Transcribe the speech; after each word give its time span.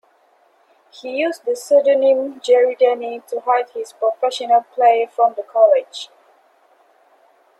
He 0.89 1.11
used 1.17 1.45
the 1.45 1.55
pseudonym 1.55 2.39
"Jerry 2.39 2.73
Denny" 2.73 3.19
to 3.27 3.41
hide 3.41 3.69
his 3.69 3.93
professional 3.93 4.63
play 4.73 5.05
from 5.05 5.35
the 5.35 5.43
college. 5.43 6.09